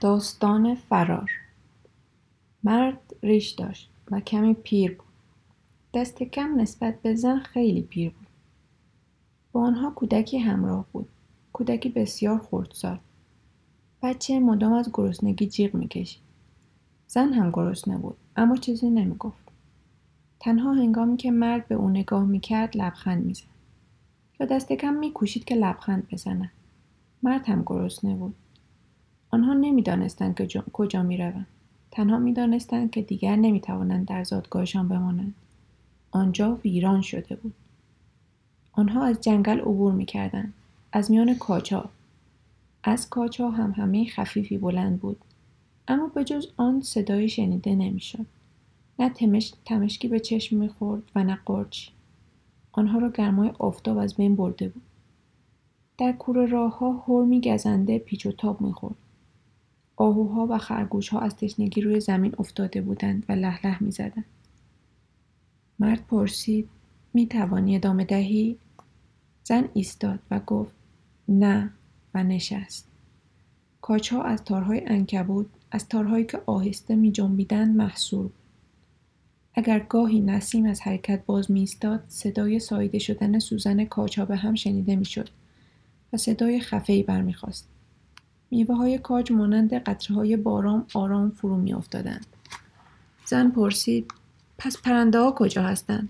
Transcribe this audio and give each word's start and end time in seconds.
داستان 0.00 0.74
فرار. 0.74 1.30
مرد 2.64 3.14
ریش 3.22 3.50
داشت 3.50 3.90
و 4.10 4.20
کمی 4.20 4.54
پیر 4.54 4.94
بود. 4.94 5.06
دست 5.94 6.22
کم 6.22 6.60
نسبت 6.60 7.02
به 7.02 7.14
زن 7.14 7.38
خیلی 7.38 7.82
پیر 7.82 8.10
بود. 8.10 8.26
با 9.52 9.62
آنها 9.62 9.90
کودکی 9.90 10.38
همراه 10.38 10.86
بود. 10.92 11.08
کودکی 11.52 11.88
بسیار 11.88 12.38
خردسال. 12.38 12.98
بچه 14.02 14.40
مدام 14.40 14.72
از 14.72 14.90
گرسنگی 14.92 15.46
جیغ 15.46 15.74
می‌کشید. 15.74 16.22
زن 17.06 17.32
هم 17.32 17.50
گرسنه 17.50 17.98
بود 17.98 18.16
اما 18.36 18.56
چیزی 18.56 18.90
نمی‌گفت. 18.90 19.48
تنها 20.40 20.72
هنگامی 20.72 21.16
که 21.16 21.30
مرد 21.30 21.68
به 21.68 21.74
او 21.74 21.88
نگاه 21.88 22.24
می‌کرد 22.24 22.76
لبخند 22.76 23.24
می‌زد. 23.24 23.44
یا 24.40 24.46
دست 24.46 24.72
کم 24.72 24.94
میکوشید 24.94 25.44
که 25.44 25.54
لبخند 25.54 26.08
بزند. 26.12 26.50
مرد 27.22 27.46
هم 27.46 27.62
گرسنه 27.66 28.14
بود. 28.14 28.34
آنها 29.30 29.52
نمی‌دانستند 29.52 30.34
که 30.34 30.62
کجا 30.72 31.02
می‌روند. 31.02 31.46
تنها 31.90 32.18
می‌دانستند 32.18 32.90
که 32.90 33.02
دیگر 33.02 33.36
نمی‌توانند 33.36 34.06
در 34.06 34.24
زادگاهشان 34.24 34.88
بمانند. 34.88 35.34
آنجا 36.10 36.54
ویران 36.64 37.00
شده 37.00 37.36
بود. 37.36 37.54
آنها 38.72 39.04
از 39.04 39.20
جنگل 39.20 39.60
عبور 39.60 39.92
می‌کردند. 39.92 40.52
از 40.92 41.10
میان 41.10 41.34
کاچا 41.34 41.84
از 42.84 43.08
کاچا 43.08 43.50
هم 43.50 43.70
همه 43.70 44.06
خفیفی 44.06 44.58
بلند 44.58 45.00
بود. 45.00 45.20
اما 45.88 46.06
به 46.06 46.24
جز 46.24 46.46
آن 46.56 46.80
صدایی 46.80 47.28
شنیده 47.28 47.74
نمی‌شد. 47.74 48.26
نه 48.98 49.08
تمش، 49.08 49.52
تمشکی 49.64 50.08
به 50.08 50.20
چشم 50.20 50.56
می‌خورد 50.56 51.02
و 51.14 51.24
نه 51.24 51.38
قرچی 51.46 51.90
آنها 52.72 52.98
را 52.98 53.10
گرمای 53.10 53.52
آفتاب 53.58 53.98
از 53.98 54.14
بین 54.14 54.36
برده 54.36 54.68
بود. 54.68 54.82
در 55.98 56.12
کوره 56.12 56.46
راه 56.46 56.78
ها 56.78 57.04
هرمی 57.08 57.40
گزنده 57.40 57.98
پیچ 57.98 58.26
و 58.26 58.32
تاب 58.32 58.60
می‌خورد. 58.60 58.94
آهوها 60.00 60.46
و 60.50 60.58
خرگوشها 60.58 61.20
از 61.20 61.36
تشنگی 61.36 61.80
روی 61.80 62.00
زمین 62.00 62.34
افتاده 62.38 62.80
بودند 62.80 63.24
و 63.28 63.32
لح 63.32 63.66
لح 63.66 63.82
می‌زدند 63.82 64.24
مرد 65.78 66.06
پرسید 66.06 66.68
می 67.14 67.26
توانی 67.26 67.76
ادامه 67.76 68.04
دهی؟ 68.04 68.58
زن 69.44 69.68
ایستاد 69.74 70.18
و 70.30 70.40
گفت 70.40 70.74
نه 71.28 71.70
و 72.14 72.22
نشست. 72.24 72.88
کاچها 73.80 74.22
از 74.22 74.44
تارهای 74.44 74.82
انکبود 74.86 75.50
از 75.70 75.88
تارهایی 75.88 76.24
که 76.24 76.40
آهسته 76.46 76.96
می 76.96 77.12
جنبیدند 77.12 77.76
محصور 77.76 78.22
بود. 78.22 78.32
اگر 79.54 79.78
گاهی 79.78 80.20
نسیم 80.20 80.66
از 80.66 80.80
حرکت 80.80 81.26
باز 81.26 81.50
میستاد 81.50 82.04
صدای 82.08 82.58
ساییده 82.58 82.98
شدن 82.98 83.38
سوزن 83.38 83.84
کاچها 83.84 84.24
به 84.24 84.36
هم 84.36 84.54
شنیده 84.54 84.96
می‌شد 84.96 85.28
و 86.12 86.16
صدای 86.16 86.60
خفهای 86.60 87.02
برمیخواست 87.02 87.68
میوه 88.50 88.76
های 88.76 88.98
کاج 88.98 89.32
مانند 89.32 89.74
قطره 89.74 90.16
های 90.16 90.36
باران 90.36 90.86
آرام 90.94 91.30
فرو 91.30 91.56
می 91.56 91.72
افتادند. 91.72 92.26
زن 93.24 93.50
پرسید 93.50 94.12
پس 94.58 94.76
پرنده 94.76 95.18
ها 95.18 95.32
کجا 95.32 95.62
هستند؟ 95.62 96.08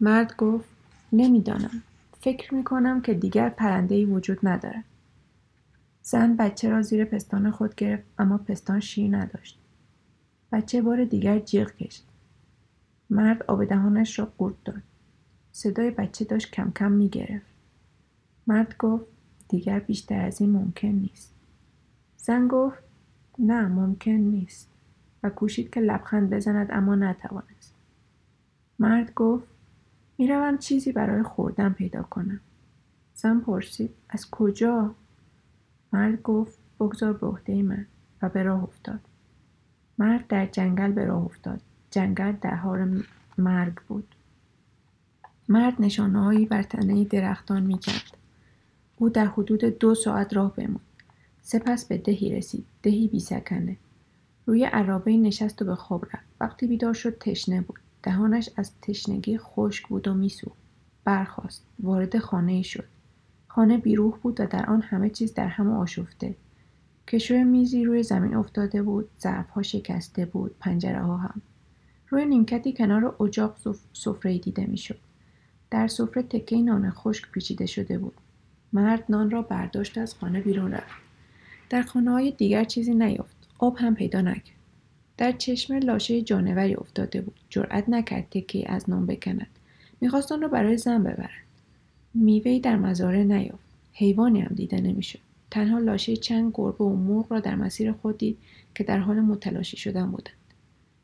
مرد 0.00 0.36
گفت 0.36 0.68
نمی‌دانم. 1.12 1.82
فکر 2.20 2.54
می 2.54 2.64
کنم 2.64 3.00
که 3.00 3.14
دیگر 3.14 3.48
پرنده 3.48 3.94
ای 3.94 4.04
وجود 4.04 4.38
ندارد. 4.42 4.84
زن 6.02 6.36
بچه 6.36 6.68
را 6.68 6.82
زیر 6.82 7.04
پستان 7.04 7.50
خود 7.50 7.74
گرفت 7.74 8.04
اما 8.18 8.38
پستان 8.38 8.80
شیر 8.80 9.16
نداشت. 9.16 9.58
بچه 10.52 10.82
بار 10.82 11.04
دیگر 11.04 11.38
جیغ 11.38 11.70
کشید. 11.76 12.04
مرد 13.10 13.42
آب 13.42 13.64
دهانش 13.64 14.18
را 14.18 14.32
قورت 14.38 14.64
داد. 14.64 14.82
صدای 15.52 15.90
بچه 15.90 16.24
داشت 16.24 16.50
کم 16.50 16.70
کم 16.70 16.92
می 16.92 17.08
گرفت. 17.08 17.46
مرد 18.46 18.76
گفت 18.78 19.04
دیگر 19.48 19.78
بیشتر 19.78 20.20
از 20.20 20.40
این 20.40 20.50
ممکن 20.50 20.88
نیست. 20.88 21.37
زن 22.28 22.48
گفت 22.48 22.78
نه 23.38 23.68
ممکن 23.68 24.10
نیست 24.10 24.68
و 25.22 25.30
کوشید 25.30 25.70
که 25.70 25.80
لبخند 25.80 26.30
بزند 26.30 26.68
اما 26.70 26.94
نتوانست. 26.94 27.74
مرد 28.78 29.14
گفت 29.14 29.46
می‌روم 30.18 30.58
چیزی 30.58 30.92
برای 30.92 31.22
خوردن 31.22 31.72
پیدا 31.72 32.02
کنم. 32.02 32.40
زن 33.14 33.40
پرسید 33.40 33.94
از 34.08 34.30
کجا؟ 34.30 34.94
مرد 35.92 36.22
گفت 36.22 36.58
بگذار 36.80 37.12
به 37.12 37.26
عهده 37.26 37.62
من 37.62 37.86
و 38.22 38.28
به 38.28 38.42
راه 38.42 38.62
افتاد. 38.62 39.00
مرد 39.98 40.26
در 40.26 40.46
جنگل 40.46 40.92
به 40.92 41.04
راه 41.04 41.24
افتاد. 41.24 41.60
جنگل 41.90 42.48
حال 42.48 43.02
مرگ 43.38 43.74
بود. 43.88 44.14
مرد 45.48 45.74
نشانههایی 45.78 46.46
بر 46.46 46.62
تنه 46.62 47.04
درختان 47.04 47.62
می 47.62 47.78
کرد. 47.78 48.16
او 48.96 49.08
در 49.08 49.26
حدود 49.26 49.64
دو 49.64 49.94
ساعت 49.94 50.34
راه 50.34 50.54
بماند. 50.54 50.80
سپس 51.50 51.84
به 51.84 51.98
دهی 51.98 52.36
رسید. 52.36 52.66
دهی 52.82 53.08
بی 53.08 53.20
سکنه. 53.20 53.76
روی 54.46 54.64
عرابه 54.64 55.16
نشست 55.16 55.62
و 55.62 55.64
به 55.64 55.74
خواب 55.74 56.04
رفت. 56.04 56.26
وقتی 56.40 56.66
بیدار 56.66 56.94
شد 56.94 57.18
تشنه 57.18 57.60
بود. 57.60 57.78
دهانش 58.02 58.50
از 58.56 58.72
تشنگی 58.82 59.38
خشک 59.38 59.88
بود 59.88 60.08
و 60.08 60.14
میسوخت. 60.14 60.58
برخاست. 61.04 61.64
وارد 61.80 62.18
خانه 62.18 62.62
شد. 62.62 62.84
خانه 63.46 63.78
بیروح 63.78 64.18
بود 64.22 64.40
و 64.40 64.46
در 64.46 64.66
آن 64.66 64.82
همه 64.82 65.10
چیز 65.10 65.34
در 65.34 65.46
هم 65.46 65.72
آشفته. 65.72 66.34
کشوی 67.06 67.44
میزی 67.44 67.84
روی 67.84 68.02
زمین 68.02 68.34
افتاده 68.34 68.82
بود. 68.82 69.08
ظرفها 69.20 69.62
شکسته 69.62 70.24
بود. 70.24 70.54
پنجره 70.60 71.02
ها 71.02 71.16
هم. 71.16 71.42
روی 72.08 72.26
نیمکتی 72.26 72.72
کنار 72.72 73.22
اجاق 73.22 73.56
سفره 73.92 74.38
دیده 74.38 74.66
می‌شد. 74.66 74.98
در 75.70 75.88
سفره 75.88 76.22
تکه 76.22 76.56
نان 76.56 76.90
خشک 76.90 77.30
پیچیده 77.32 77.66
شده 77.66 77.98
بود. 77.98 78.14
مرد 78.72 79.04
نان 79.08 79.30
را 79.30 79.42
برداشت 79.42 79.98
از 79.98 80.14
خانه 80.14 80.40
بیرون 80.40 80.72
رفت. 80.72 81.07
در 81.70 81.82
خانه 81.82 82.10
های 82.10 82.30
دیگر 82.30 82.64
چیزی 82.64 82.94
نیافت. 82.94 83.36
آب 83.58 83.76
هم 83.78 83.94
پیدا 83.94 84.20
نکرد. 84.20 84.56
در 85.16 85.32
چشمه 85.32 85.78
لاشه 85.78 86.22
جانوری 86.22 86.74
افتاده 86.74 87.20
بود. 87.20 87.40
جرأت 87.48 87.88
نکرد 87.88 88.26
تکه 88.30 88.72
از 88.72 88.90
نان 88.90 89.06
بکند. 89.06 89.46
می‌خواست 90.00 90.32
آن 90.32 90.42
را 90.42 90.48
برای 90.48 90.78
زن 90.78 91.02
ببرد. 91.02 91.30
میوهای 92.14 92.60
در 92.60 92.76
مزاره 92.76 93.24
نیافت. 93.24 93.68
حیوانی 93.92 94.40
هم 94.40 94.54
دیده 94.54 94.80
نمی‌شد. 94.80 95.18
تنها 95.50 95.78
لاشه 95.78 96.16
چند 96.16 96.50
گربه 96.54 96.84
و 96.84 96.96
مرغ 96.96 97.32
را 97.32 97.40
در 97.40 97.54
مسیر 97.54 97.92
خود 97.92 98.18
دید 98.18 98.38
که 98.74 98.84
در 98.84 98.98
حال 98.98 99.20
متلاشی 99.20 99.76
شدن 99.76 100.10
بودند. 100.10 100.36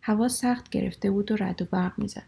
هوا 0.03 0.29
سخت 0.29 0.71
گرفته 0.71 1.11
بود 1.11 1.33
و 1.33 1.37
رد 1.37 1.63
و 1.63 1.65
برق 1.65 1.99
می‌زد. 1.99 2.23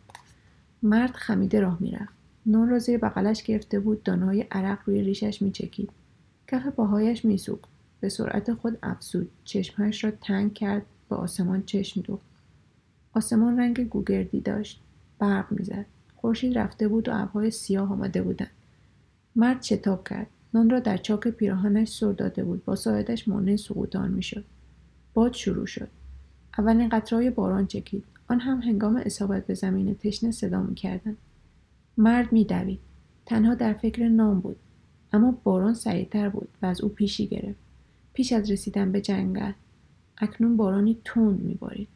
مرد 0.83 1.11
خمیده 1.11 1.61
راه 1.61 1.77
می‌رفت. 1.81 2.15
نان 2.47 2.69
را 2.69 2.79
زیر 2.79 2.99
بغلش 2.99 3.43
گرفته 3.43 3.81
بود 3.81 4.03
دانهای 4.03 4.47
عرق 4.51 4.79
روی 4.87 5.03
ریشش 5.03 5.43
میچکید 5.43 5.91
کف 6.49 6.67
پاهایش 6.67 7.25
میسوخت 7.25 7.76
به 8.01 8.09
سرعت 8.09 8.55
خود 8.55 8.79
افزود. 8.83 9.31
چشمهایش 9.45 10.05
را 10.05 10.11
تنگ 10.11 10.55
کرد 10.55 10.83
به 11.09 11.17
آسمان 11.17 11.62
چشم 11.62 12.01
دوخت. 12.01 12.23
آسمان 13.12 13.61
رنگ 13.61 13.89
گوگردی 13.89 14.41
داشت. 14.41 14.81
برق 15.19 15.53
می‌زد. 15.53 15.87
خورشید 16.17 16.59
رفته 16.59 16.89
بود 16.89 17.09
و 17.09 17.12
ابرهای 17.15 17.51
سیاه 17.51 17.93
آمده 17.93 18.23
بودند. 18.23 18.51
مرد 19.37 19.62
شتاب 19.62 20.09
کرد. 20.09 20.27
نان 20.55 20.71
را 20.71 20.81
در 20.81 20.97
چاک 20.97 21.29
پیراهنش 21.29 21.89
سر 21.89 22.12
داده 22.12 22.45
بود. 22.45 22.65
با 22.65 22.77
ساعدش 22.77 23.29
مانع 23.29 23.57
سقوط 23.57 23.97
آن 23.97 24.11
می‌شد. 24.11 24.45
باد 25.15 25.33
شروع 25.33 25.67
شد. 25.67 25.89
اولین 26.59 26.89
قطرهای 26.89 27.31
باران 27.31 27.67
چکید. 27.67 28.05
آن 28.28 28.41
هم 28.41 28.61
هنگام 28.61 28.97
اصابت 28.97 29.47
به 29.47 29.55
زمین 29.55 29.95
تشنه 29.95 30.31
صدا 30.31 30.63
می‌کردند. 30.63 31.17
مرد 31.97 32.33
میدوید. 32.33 32.78
تنها 33.27 33.55
در 33.55 33.73
فکر 33.73 34.09
نام 34.09 34.41
بود. 34.41 34.57
اما 35.13 35.39
باران 35.45 35.75
سریعتر 35.75 36.28
بود 36.28 36.49
و 36.63 36.67
از 36.67 36.81
او 36.81 36.89
پیشی 36.89 37.27
گرفت. 37.27 37.66
پیش 38.16 38.32
از 38.32 38.50
رسیدن 38.50 38.93
به 38.93 39.00
جنگل. 39.00 39.53
اکنون 40.19 40.56
بارانی 40.56 40.99
تند 41.04 41.41
میبارید. 41.41 41.88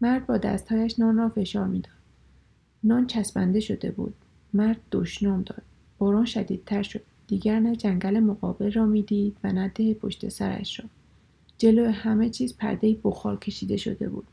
مرد 0.00 0.26
با 0.26 0.36
دستهایش 0.38 0.98
نان 0.98 1.16
را 1.16 1.28
فشار 1.28 1.66
می‌داد. 1.66 1.92
نان 2.84 3.06
چسبنده 3.06 3.60
شده 3.60 3.90
بود. 3.90 4.14
مرد 4.54 4.80
دشنام 4.92 5.42
داد. 5.42 5.62
باران 5.98 6.24
شدیدتر 6.24 6.82
شد. 6.82 7.02
دیگر 7.26 7.60
نه 7.60 7.76
جنگل 7.76 8.20
مقابل 8.20 8.72
را 8.72 8.86
می‌دید 8.86 9.36
و 9.44 9.52
نه 9.52 9.72
ده 9.74 9.94
پشت 9.94 10.28
سرش 10.28 10.80
را. 10.80 10.86
جلو 11.58 11.90
همه 11.90 12.30
چیز 12.30 12.56
پرده 12.56 12.96
بخار 13.04 13.36
کشیده 13.36 13.76
شده 13.76 14.08
بود. 14.08 14.26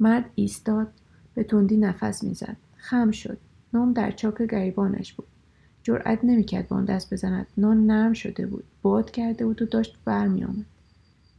مرد 0.00 0.30
ایستاد 0.34 0.88
به 1.34 1.44
تندی 1.44 1.76
نفس 1.76 2.24
می‌زد. 2.24 2.56
خم 2.76 3.10
شد. 3.10 3.38
نام 3.72 3.92
در 3.92 4.10
چاک 4.10 4.42
گریبانش 4.42 5.12
بود. 5.12 5.26
جرأت 5.82 6.18
نمی‌کرد 6.22 6.68
به 6.68 6.74
آن 6.74 6.84
دست 6.84 7.14
بزند. 7.14 7.46
نان 7.56 7.86
نرم 7.86 8.12
شده 8.12 8.46
بود. 8.46 8.64
باد 8.82 9.10
کرده 9.10 9.46
بود 9.46 9.62
و 9.62 9.66
داشت 9.66 9.96
برمیآمد. 10.04 10.64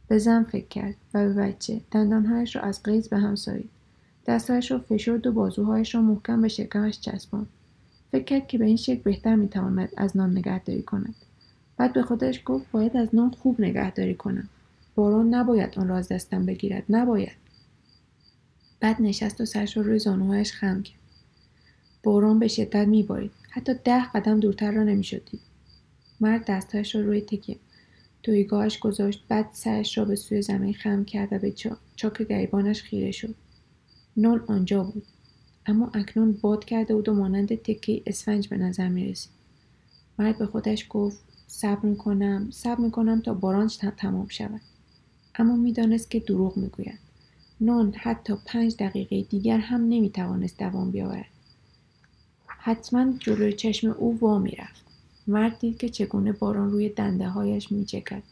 به 0.08 0.18
زن 0.18 0.44
فکر 0.44 0.68
کرد 0.68 0.94
و 1.14 1.24
به 1.24 1.32
بچه. 1.32 1.80
دندانهایش 1.90 2.56
را 2.56 2.62
از 2.62 2.82
قیز 2.82 3.08
به 3.08 3.18
هم 3.18 3.34
سایید. 3.34 3.70
دستهایش 4.26 4.70
را 4.70 4.78
فشرد 4.78 5.26
و 5.26 5.32
بازوهایش 5.32 5.94
را 5.94 6.02
محکم 6.02 6.42
به 6.42 6.48
شکمش 6.48 7.00
چسباند. 7.00 7.46
فکر 8.12 8.24
کرد 8.24 8.48
که 8.48 8.58
به 8.58 8.64
این 8.64 8.76
شکل 8.76 9.02
بهتر 9.02 9.34
می‌تواند 9.34 9.88
از 9.96 10.16
نان 10.16 10.30
نگهداری 10.38 10.82
کند. 10.82 11.14
بعد 11.76 11.92
به 11.92 12.02
خودش 12.02 12.42
گفت 12.44 12.70
باید 12.70 12.96
از 12.96 13.14
نان 13.14 13.30
خوب 13.30 13.60
نگهداری 13.60 14.14
کنم. 14.14 14.48
باران 14.94 15.34
نباید 15.34 15.78
آن 15.78 15.88
را 15.88 15.96
از 15.96 16.08
دستم 16.08 16.46
بگیرد. 16.46 16.84
نباید. 16.88 17.36
بعد 18.80 19.02
نشست 19.02 19.40
و 19.40 19.44
سرش 19.44 19.76
را 19.76 19.82
روی 19.82 19.98
زانوهایش 19.98 20.52
خم 20.52 20.82
کرد. 20.82 20.98
باران 22.04 22.38
به 22.38 22.48
شدت 22.48 22.88
میبارید. 22.88 23.30
حتی 23.50 23.74
ده 23.84 24.04
قدم 24.04 24.40
دورتر 24.40 24.70
را 24.70 24.82
نمی‌شد 24.82 25.22
دید 25.30 25.40
مرد 26.20 26.44
دستهایش 26.44 26.94
را 26.94 27.00
روی 27.00 27.20
تکیه 27.20 27.56
تویگاهش 28.22 28.78
گذاشت 28.78 29.24
بعد 29.28 29.46
سرش 29.52 29.98
را 29.98 30.04
به 30.04 30.16
سوی 30.16 30.42
زمین 30.42 30.74
خم 30.74 31.04
کرد 31.04 31.32
و 31.32 31.38
به 31.38 31.54
چاک 31.96 32.22
گریبانش 32.22 32.82
خیره 32.82 33.10
شد. 33.10 33.34
نان 34.16 34.44
آنجا 34.46 34.84
بود. 34.84 35.06
اما 35.66 35.90
اکنون 35.94 36.32
باد 36.32 36.64
کرده 36.64 36.94
بود 36.94 37.08
و 37.08 37.14
مانند 37.14 37.54
تکه 37.54 38.02
اسفنج 38.06 38.48
به 38.48 38.56
نظر 38.56 38.88
می 38.88 39.08
رسید. 39.08 39.32
مرد 40.18 40.38
به 40.38 40.46
خودش 40.46 40.86
گفت 40.90 41.18
صبر 41.46 41.86
می 41.86 41.96
کنم 41.96 42.48
صبر 42.50 42.80
می 42.80 42.90
کنم 42.90 43.20
تا 43.20 43.34
باران 43.34 43.68
تمام 43.96 44.28
شود. 44.28 44.60
اما 45.34 45.56
می‌دانست 45.56 46.10
که 46.10 46.20
دروغ 46.20 46.56
می‌گوید. 46.56 46.98
نان 47.60 47.94
حتی 47.96 48.34
پنج 48.46 48.76
دقیقه 48.76 49.22
دیگر 49.22 49.58
هم 49.58 49.80
نمی 49.80 50.10
توانست 50.10 50.58
دوام 50.58 50.90
بیاورد. 50.90 51.33
حتما 52.66 53.12
جلوی 53.18 53.52
چشم 53.52 53.90
او 53.90 54.18
وا 54.20 54.38
می‌رفت 54.38 54.84
مرد 55.26 55.58
دید 55.58 55.78
که 55.78 55.88
چگونه 55.88 56.32
باران 56.32 56.70
روی 56.70 56.88
دنده 56.88 57.28
هایش 57.28 57.72
می 57.72 57.84
چکد 57.84 58.22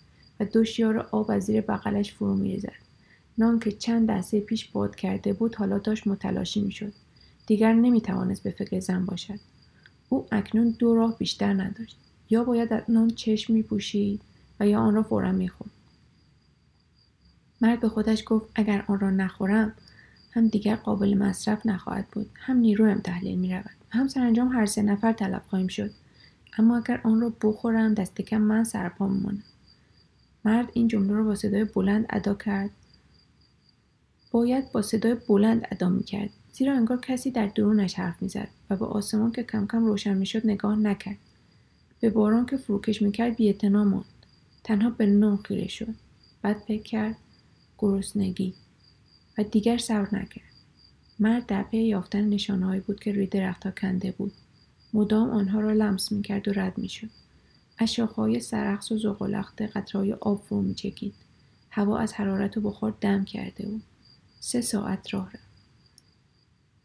و 0.40 0.44
دو 0.44 0.64
شیار 0.64 0.98
آب 0.98 1.30
از 1.30 1.44
زیر 1.44 1.60
بغلش 1.60 2.12
فرو 2.12 2.34
میریزد. 2.34 2.72
نان 3.38 3.58
که 3.58 3.72
چند 3.72 4.10
دسته 4.10 4.40
پیش 4.40 4.68
باد 4.68 4.96
کرده 4.96 5.32
بود 5.32 5.54
حالا 5.54 5.78
داشت 5.78 6.06
متلاشی 6.06 6.60
می‌شد. 6.60 6.92
دیگر 7.46 7.72
نمی‌توانست 7.72 8.42
به 8.42 8.50
فکر 8.50 8.80
زن 8.80 9.04
باشد. 9.04 9.38
او 10.08 10.26
اکنون 10.30 10.76
دو 10.78 10.94
راه 10.94 11.18
بیشتر 11.18 11.52
نداشت. 11.52 11.96
یا 12.30 12.44
باید 12.44 12.72
از 12.72 12.82
نان 12.88 13.10
چشم 13.10 13.52
میپوشید 13.52 14.20
و 14.60 14.68
یا 14.68 14.80
آن 14.80 14.94
را 14.94 15.02
فورا 15.02 15.32
می‌خورد. 15.32 15.70
مرد 17.60 17.80
به 17.80 17.88
خودش 17.88 18.22
گفت 18.26 18.50
اگر 18.54 18.84
آن 18.88 19.00
را 19.00 19.10
نخورم 19.10 19.72
هم 20.30 20.48
دیگر 20.48 20.76
قابل 20.76 21.14
مصرف 21.14 21.66
نخواهد 21.66 22.08
بود. 22.08 22.30
هم 22.34 22.56
نیرویم 22.56 23.00
تحلیل 23.00 23.38
می 23.38 23.54
رود 23.54 23.81
هم 23.92 24.08
سرانجام 24.08 24.48
هر 24.48 24.66
سه 24.66 24.82
نفر 24.82 25.12
طلب 25.12 25.42
خواهیم 25.48 25.68
شد. 25.68 25.90
اما 26.58 26.76
اگر 26.76 27.00
آن 27.04 27.20
را 27.20 27.32
بخورم 27.42 27.94
دست 27.94 28.20
کم 28.20 28.40
من 28.40 28.64
سرپا 28.64 29.08
میمانم 29.08 29.42
مرد 30.44 30.68
این 30.72 30.88
جمله 30.88 31.12
را 31.12 31.24
با 31.24 31.34
صدای 31.34 31.64
بلند 31.64 32.06
ادا 32.10 32.34
کرد. 32.34 32.70
باید 34.30 34.72
با 34.72 34.82
صدای 34.82 35.16
بلند 35.28 35.66
ادا 35.70 35.88
می‌کرد 35.88 36.30
زیرا 36.52 36.76
انگار 36.76 37.00
کسی 37.00 37.30
در 37.30 37.46
درونش 37.46 37.94
حرف 37.94 38.22
می‌زد 38.22 38.48
و 38.70 38.76
به 38.76 38.86
آسمان 38.86 39.32
که 39.32 39.42
کم 39.42 39.66
کم 39.66 39.84
روشن 39.84 40.14
می‌شد 40.14 40.46
نگاه 40.46 40.76
نکرد. 40.76 41.18
به 42.00 42.10
باران 42.10 42.46
که 42.46 42.56
فروکش 42.56 43.02
می‌کرد 43.02 43.36
بیاعتنا 43.36 43.84
ماند. 43.84 44.04
تنها 44.64 44.90
به 44.90 45.06
نون 45.06 45.36
خیره 45.36 45.68
شد. 45.68 45.94
بعد 46.42 46.56
فکر 46.58 46.82
کرد 46.82 47.16
گرسنگی 47.78 48.54
و 49.38 49.42
دیگر 49.42 49.78
صبر 49.78 50.08
نکرد. 50.18 50.51
مرد 51.22 51.46
در 51.46 51.62
پی 51.62 51.78
یافتن 51.78 52.28
نشانههایی 52.28 52.80
بود 52.80 53.00
که 53.00 53.12
روی 53.12 53.26
درختها 53.26 53.70
کنده 53.70 54.12
بود. 54.12 54.32
مدام 54.92 55.30
آنها 55.30 55.60
را 55.60 55.72
لمس 55.72 56.12
می‌کرد 56.12 56.48
و 56.48 56.52
رد 56.52 56.78
می‌شد. 56.78 57.10
از 57.78 57.92
شاخههای 57.92 58.40
سرخص 58.40 58.92
و 58.92 58.98
زغالخته 58.98 59.66
قطرهای 59.66 60.12
آب 60.12 60.42
فرو 60.42 60.62
میچکید. 60.62 61.14
هوا 61.70 61.98
از 61.98 62.12
حرارت 62.12 62.56
و 62.56 62.60
بخار 62.60 62.94
دم 63.00 63.24
کرده 63.24 63.66
بود. 63.66 63.82
سه 64.40 64.60
ساعت 64.60 65.14
راه 65.14 65.26
رفت. 65.26 65.52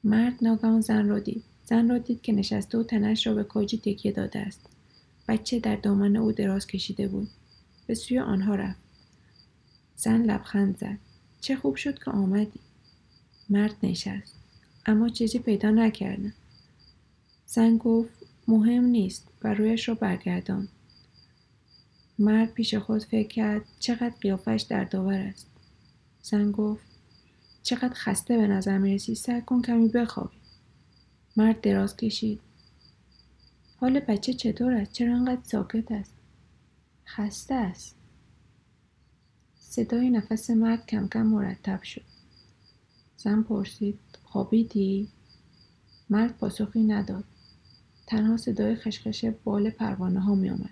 مرد 0.04 0.34
ناگهان 0.42 0.82
زن 0.82 1.08
را 1.08 1.20
دید. 1.20 1.44
زن 1.66 1.90
را 1.90 1.98
دید 1.98 2.22
که 2.22 2.34
نشسته 2.34 2.78
و 2.78 2.84
تنش 2.84 3.28
را 3.28 3.34
به 3.34 3.44
کاجی 3.44 3.78
تکیه 3.78 4.12
داده 4.12 4.40
است. 4.40 4.70
بچه 5.28 5.60
در 5.60 5.76
دامن 5.76 6.16
او 6.16 6.32
دراز 6.32 6.68
کشیده 6.68 7.08
بود. 7.08 7.30
به 7.88 7.96
سوی 7.96 8.20
آنها 8.20 8.56
رفت. 8.56 8.80
زن 9.96 10.22
لبخند 10.22 10.78
زد. 10.78 10.98
چه 11.42 11.56
خوب 11.56 11.76
شد 11.76 12.04
که 12.04 12.12
آمدی. 12.12 12.60
مرد 13.50 13.76
نشست. 13.84 14.36
اما 14.86 15.10
چیزی 15.10 15.40
پیدا 15.40 15.70
نکردم. 15.70 16.34
زن 17.46 17.78
گفت 17.78 18.14
مهم 18.48 18.84
نیست 18.84 19.28
و 19.44 19.54
رویش 19.54 19.90
را 19.90 19.96
برگردان. 19.96 20.68
مرد 22.20 22.54
پیش 22.54 22.76
خود 22.76 23.04
فکر 23.04 23.28
کرد 23.28 23.62
چقدر 23.80 24.14
قیافش 24.22 24.66
در 24.70 24.84
داور 24.84 25.20
است. 25.20 25.48
زن 26.22 26.52
گفت 26.52 26.86
چقدر 27.64 27.94
خسته 27.94 28.38
به 28.38 28.48
نظر 28.48 28.78
می‌رسی 28.78 29.16
سر 29.16 29.40
کن 29.40 29.62
کمی 29.62 29.88
بخوابی. 29.88 30.38
مرد 31.38 31.62
دراز 31.62 31.98
کشید. 31.98 32.40
حال 33.80 34.00
بچه 34.00 34.34
چطور 34.34 34.74
است؟ 34.74 34.92
چرا 34.92 35.16
انقدر 35.16 35.42
ساکت 35.44 35.92
است؟ 35.92 36.14
خسته 37.06 37.56
است. 37.56 37.96
صدای 39.60 40.10
نفس 40.10 40.50
مرد 40.50 40.86
کم 40.86 41.08
کم 41.08 41.22
مرتب 41.22 41.84
شد. 41.84 42.17
زن 43.18 43.44
پرسید 43.44 44.00
خوابیدی 44.24 45.08
مرد 46.10 46.38
پاسخی 46.38 46.84
نداد 46.84 47.24
تنها 48.08 48.38
صدای 48.38 48.76
خشخش 48.76 49.26
بال 49.44 49.70
پروانه 49.70 50.20
ها 50.20 50.36
می 50.36 50.50
آمد. 50.50 50.70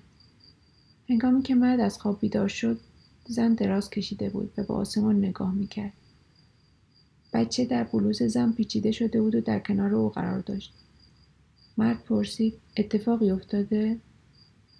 هنگامی 1.09 1.41
که 1.41 1.55
مرد 1.55 1.79
از 1.79 1.99
خواب 1.99 2.19
بیدار 2.19 2.47
شد 2.47 2.79
زن 3.27 3.53
دراز 3.53 3.89
کشیده 3.89 4.29
بود 4.29 4.53
و 4.57 4.63
به 4.63 4.73
آسمان 4.73 5.17
نگاه 5.17 5.53
می 5.53 5.67
کرد. 5.67 5.93
بچه 7.33 7.65
در 7.65 7.83
بلوز 7.83 8.23
زن 8.23 8.51
پیچیده 8.51 8.91
شده 8.91 9.21
بود 9.21 9.35
و 9.35 9.41
در 9.41 9.59
کنار 9.59 9.95
او 9.95 10.09
قرار 10.09 10.39
داشت. 10.39 10.73
مرد 11.77 12.03
پرسید 12.03 12.53
اتفاقی 12.77 13.31
افتاده؟ 13.31 13.99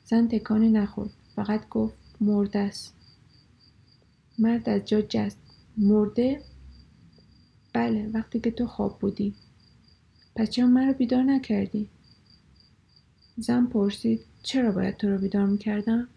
زن 0.06 0.28
تکانی 0.28 0.70
نخورد. 0.70 1.10
فقط 1.36 1.70
گفت 1.70 1.96
مرده 2.22 2.60
است. 2.60 2.94
مرد 4.40 4.70
از 4.70 4.86
جا 4.86 5.02
جست. 5.02 5.38
مرده؟ 5.78 6.42
بله 7.75 8.10
وقتی 8.13 8.39
که 8.39 8.51
تو 8.51 8.68
خواب 8.68 9.00
بودی. 9.00 9.36
پس 10.36 10.50
چرا 10.50 10.68
مرا 10.68 10.94
بیدار 10.94 11.24
نکردی؟ 11.24 11.89
زن 13.38 13.66
پرسید 13.66 14.22
چرا 14.44 14.72
باید 14.72 14.98
تو 14.98 15.10
رو 15.10 15.18
بیدار 15.18 15.45
می‌کردم؟ 15.45 16.07